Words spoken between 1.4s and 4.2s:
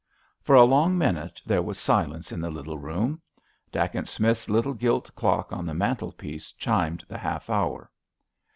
there was silence in the little room. Dacent